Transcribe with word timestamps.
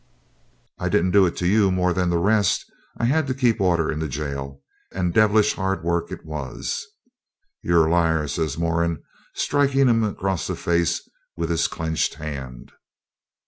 'I 0.79 0.89
didn't 0.89 1.11
do 1.11 1.27
it 1.27 1.37
to 1.37 1.47
you 1.47 1.69
more 1.69 1.93
than 1.93 2.09
to 2.09 2.15
the 2.15 2.21
rest. 2.23 2.65
I 2.97 3.05
had 3.05 3.27
to 3.27 3.35
keep 3.35 3.61
order 3.61 3.91
in 3.91 3.99
the 3.99 4.07
gaol, 4.07 4.63
and 4.91 5.13
devilish 5.13 5.53
hard 5.53 5.83
work 5.83 6.11
it 6.11 6.25
was.' 6.25 6.83
'You're 7.61 7.85
a 7.85 7.91
liar,' 7.91 8.27
says 8.27 8.57
Moran, 8.57 9.03
striking 9.35 9.87
him 9.87 10.03
across 10.03 10.47
the 10.47 10.55
face 10.55 11.07
with 11.37 11.51
his 11.51 11.67
clenched 11.67 12.15
hand. 12.15 12.71